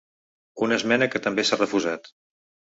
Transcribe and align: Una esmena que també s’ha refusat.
Una 0.67 0.79
esmena 0.81 1.09
que 1.17 1.23
també 1.27 1.47
s’ha 1.51 1.61
refusat. 1.63 2.13